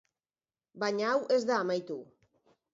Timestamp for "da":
1.53-1.61